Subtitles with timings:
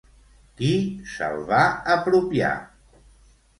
[0.61, 0.69] Qui
[1.11, 1.61] se'l va
[1.99, 2.53] apropiar?